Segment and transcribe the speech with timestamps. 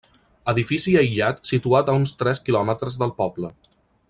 [0.53, 3.57] Edifici aïllat situat a uns tres quilòmetres del poble.